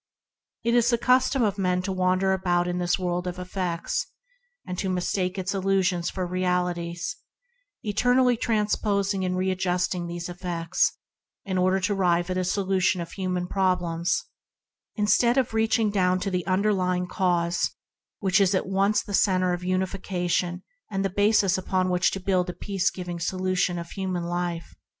[0.63, 4.07] It is the custom of men to wander about in this world of effects,
[4.65, 7.17] mistaking its illusions for realities
[7.83, 10.97] and eternally transposing and readjusting these effects
[11.45, 14.23] in order to arrive at a solution of human problems,
[14.95, 17.69] instead of reaching down to the underlying cause
[18.17, 22.19] which is at once the centre of unifica tion and the basis upon which to
[22.19, 24.73] build a peace giving solution of human life.